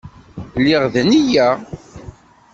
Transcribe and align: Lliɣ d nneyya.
Lliɣ 0.59 0.83
d 0.93 0.95
nneyya. 1.05 1.47